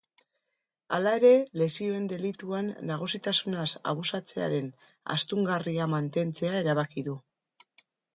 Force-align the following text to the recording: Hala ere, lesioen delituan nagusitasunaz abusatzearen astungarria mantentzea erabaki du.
Hala 0.95 1.11
ere, 1.17 1.29
lesioen 1.61 2.07
delituan 2.13 2.71
nagusitasunaz 2.91 3.65
abusatzearen 3.91 4.71
astungarria 5.17 5.87
mantentzea 5.93 6.55
erabaki 6.63 7.05
du. 7.09 7.15